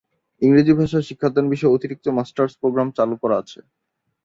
[0.41, 3.59] ইংরেজি ভাষা শিক্ষাদান বিষয়ে অতিরিক্ত মাস্টার্স প্রোগ্রাম চালু করা আছে।